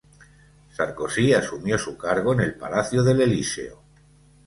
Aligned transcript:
Sarkozy 0.75 1.35
asumió 1.35 1.77
su 1.77 1.95
cargo 1.95 2.33
en 2.33 2.39
el 2.39 2.55
Palacio 2.55 3.03
del 3.03 3.21
Elíseo. 3.21 3.83